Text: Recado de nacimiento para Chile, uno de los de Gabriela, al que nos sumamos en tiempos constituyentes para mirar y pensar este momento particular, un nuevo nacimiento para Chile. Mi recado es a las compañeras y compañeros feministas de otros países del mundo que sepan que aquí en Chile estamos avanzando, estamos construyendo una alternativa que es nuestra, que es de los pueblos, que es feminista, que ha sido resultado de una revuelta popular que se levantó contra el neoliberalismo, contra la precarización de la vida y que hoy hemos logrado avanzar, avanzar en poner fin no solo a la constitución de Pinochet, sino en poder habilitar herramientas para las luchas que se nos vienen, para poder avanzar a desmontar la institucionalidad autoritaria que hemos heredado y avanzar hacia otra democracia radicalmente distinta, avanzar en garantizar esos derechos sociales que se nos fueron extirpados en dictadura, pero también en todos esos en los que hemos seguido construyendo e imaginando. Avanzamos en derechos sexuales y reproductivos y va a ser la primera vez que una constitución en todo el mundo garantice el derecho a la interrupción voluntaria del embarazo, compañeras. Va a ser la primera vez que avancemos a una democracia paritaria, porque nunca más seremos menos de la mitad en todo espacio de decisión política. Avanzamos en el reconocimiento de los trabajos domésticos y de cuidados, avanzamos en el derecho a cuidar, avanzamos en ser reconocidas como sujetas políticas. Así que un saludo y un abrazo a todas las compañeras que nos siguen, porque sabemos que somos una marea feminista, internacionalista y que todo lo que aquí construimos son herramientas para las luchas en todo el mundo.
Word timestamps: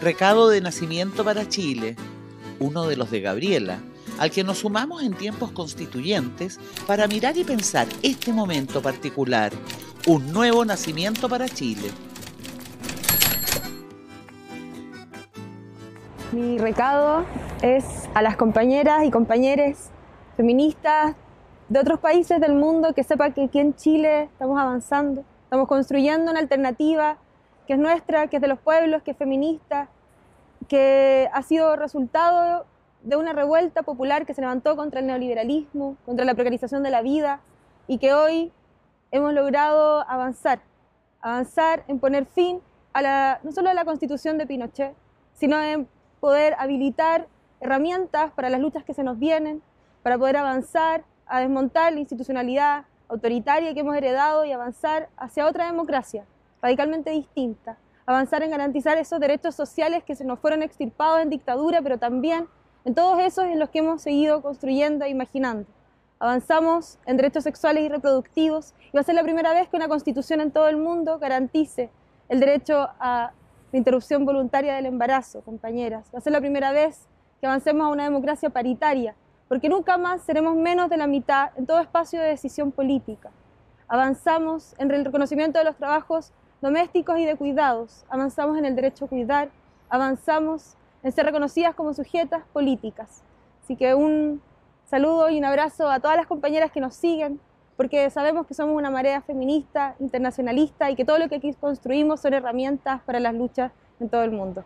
Recado 0.00 0.48
de 0.48 0.60
nacimiento 0.60 1.24
para 1.24 1.48
Chile, 1.48 1.96
uno 2.60 2.86
de 2.86 2.96
los 2.96 3.10
de 3.10 3.20
Gabriela, 3.20 3.80
al 4.20 4.30
que 4.30 4.44
nos 4.44 4.58
sumamos 4.58 5.02
en 5.02 5.12
tiempos 5.12 5.50
constituyentes 5.50 6.60
para 6.86 7.08
mirar 7.08 7.36
y 7.36 7.42
pensar 7.42 7.88
este 8.04 8.32
momento 8.32 8.80
particular, 8.80 9.50
un 10.06 10.32
nuevo 10.32 10.64
nacimiento 10.64 11.28
para 11.28 11.48
Chile. 11.48 11.90
Mi 16.30 16.58
recado 16.58 17.24
es 17.62 17.84
a 18.14 18.22
las 18.22 18.36
compañeras 18.36 19.04
y 19.04 19.10
compañeros 19.10 19.78
feministas 20.36 21.16
de 21.68 21.80
otros 21.80 21.98
países 21.98 22.40
del 22.40 22.54
mundo 22.54 22.94
que 22.94 23.02
sepan 23.02 23.32
que 23.32 23.44
aquí 23.44 23.58
en 23.58 23.74
Chile 23.74 24.24
estamos 24.24 24.60
avanzando, 24.60 25.24
estamos 25.42 25.66
construyendo 25.66 26.30
una 26.30 26.38
alternativa 26.38 27.18
que 27.68 27.74
es 27.74 27.78
nuestra, 27.78 28.28
que 28.28 28.36
es 28.36 28.42
de 28.42 28.48
los 28.48 28.58
pueblos, 28.58 29.02
que 29.02 29.10
es 29.10 29.16
feminista, 29.18 29.88
que 30.68 31.28
ha 31.34 31.42
sido 31.42 31.76
resultado 31.76 32.64
de 33.02 33.16
una 33.16 33.34
revuelta 33.34 33.82
popular 33.82 34.24
que 34.24 34.32
se 34.32 34.40
levantó 34.40 34.74
contra 34.74 35.00
el 35.00 35.06
neoliberalismo, 35.06 35.98
contra 36.06 36.24
la 36.24 36.32
precarización 36.32 36.82
de 36.82 36.88
la 36.88 37.02
vida 37.02 37.40
y 37.86 37.98
que 37.98 38.14
hoy 38.14 38.52
hemos 39.10 39.34
logrado 39.34 40.02
avanzar, 40.08 40.60
avanzar 41.20 41.84
en 41.88 42.00
poner 42.00 42.24
fin 42.24 42.62
no 43.44 43.52
solo 43.52 43.68
a 43.68 43.74
la 43.74 43.84
constitución 43.84 44.38
de 44.38 44.46
Pinochet, 44.46 44.94
sino 45.34 45.62
en 45.62 45.86
poder 46.20 46.54
habilitar 46.58 47.28
herramientas 47.60 48.32
para 48.32 48.48
las 48.48 48.60
luchas 48.60 48.82
que 48.82 48.94
se 48.94 49.04
nos 49.04 49.18
vienen, 49.18 49.60
para 50.02 50.16
poder 50.16 50.38
avanzar 50.38 51.04
a 51.26 51.40
desmontar 51.40 51.92
la 51.92 52.00
institucionalidad 52.00 52.86
autoritaria 53.08 53.74
que 53.74 53.80
hemos 53.80 53.94
heredado 53.94 54.46
y 54.46 54.52
avanzar 54.52 55.10
hacia 55.18 55.46
otra 55.46 55.66
democracia 55.66 56.24
radicalmente 56.62 57.10
distinta, 57.10 57.78
avanzar 58.06 58.42
en 58.42 58.50
garantizar 58.50 58.98
esos 58.98 59.20
derechos 59.20 59.54
sociales 59.54 60.02
que 60.04 60.14
se 60.14 60.24
nos 60.24 60.38
fueron 60.38 60.62
extirpados 60.62 61.20
en 61.20 61.30
dictadura, 61.30 61.82
pero 61.82 61.98
también 61.98 62.48
en 62.84 62.94
todos 62.94 63.20
esos 63.20 63.44
en 63.44 63.58
los 63.58 63.68
que 63.70 63.80
hemos 63.80 64.02
seguido 64.02 64.40
construyendo 64.42 65.04
e 65.04 65.10
imaginando. 65.10 65.66
Avanzamos 66.20 66.98
en 67.06 67.16
derechos 67.16 67.44
sexuales 67.44 67.84
y 67.84 67.88
reproductivos 67.88 68.74
y 68.92 68.96
va 68.96 69.02
a 69.02 69.04
ser 69.04 69.14
la 69.14 69.22
primera 69.22 69.52
vez 69.52 69.68
que 69.68 69.76
una 69.76 69.88
constitución 69.88 70.40
en 70.40 70.50
todo 70.50 70.68
el 70.68 70.76
mundo 70.76 71.18
garantice 71.18 71.90
el 72.28 72.40
derecho 72.40 72.88
a 72.98 73.32
la 73.70 73.78
interrupción 73.78 74.24
voluntaria 74.24 74.74
del 74.74 74.86
embarazo, 74.86 75.42
compañeras. 75.42 76.10
Va 76.12 76.18
a 76.18 76.22
ser 76.22 76.32
la 76.32 76.40
primera 76.40 76.72
vez 76.72 77.06
que 77.40 77.46
avancemos 77.46 77.86
a 77.86 77.90
una 77.90 78.04
democracia 78.04 78.50
paritaria, 78.50 79.14
porque 79.48 79.68
nunca 79.68 79.96
más 79.96 80.22
seremos 80.22 80.56
menos 80.56 80.90
de 80.90 80.96
la 80.96 81.06
mitad 81.06 81.50
en 81.56 81.66
todo 81.66 81.78
espacio 81.80 82.20
de 82.20 82.28
decisión 82.28 82.72
política. 82.72 83.30
Avanzamos 83.86 84.74
en 84.78 84.90
el 84.90 85.04
reconocimiento 85.04 85.58
de 85.58 85.64
los 85.64 85.76
trabajos 85.76 86.32
domésticos 86.60 87.18
y 87.18 87.24
de 87.24 87.36
cuidados, 87.36 88.04
avanzamos 88.08 88.58
en 88.58 88.64
el 88.64 88.74
derecho 88.74 89.04
a 89.04 89.08
cuidar, 89.08 89.50
avanzamos 89.88 90.76
en 91.02 91.12
ser 91.12 91.26
reconocidas 91.26 91.74
como 91.74 91.94
sujetas 91.94 92.42
políticas. 92.52 93.22
Así 93.62 93.76
que 93.76 93.94
un 93.94 94.42
saludo 94.86 95.30
y 95.30 95.38
un 95.38 95.44
abrazo 95.44 95.90
a 95.90 96.00
todas 96.00 96.16
las 96.16 96.26
compañeras 96.26 96.72
que 96.72 96.80
nos 96.80 96.94
siguen, 96.94 97.40
porque 97.76 98.10
sabemos 98.10 98.46
que 98.46 98.54
somos 98.54 98.76
una 98.76 98.90
marea 98.90 99.20
feminista, 99.20 99.94
internacionalista 100.00 100.90
y 100.90 100.96
que 100.96 101.04
todo 101.04 101.18
lo 101.18 101.28
que 101.28 101.36
aquí 101.36 101.54
construimos 101.54 102.20
son 102.20 102.34
herramientas 102.34 103.00
para 103.02 103.20
las 103.20 103.34
luchas 103.34 103.70
en 104.00 104.08
todo 104.08 104.22
el 104.22 104.32
mundo. 104.32 104.64